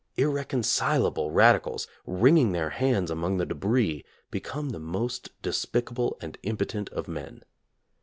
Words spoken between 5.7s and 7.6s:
able and impotent of men.